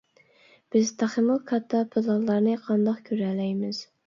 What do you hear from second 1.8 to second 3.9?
پىلانلارنى قانداق كۆرەلەيمىز.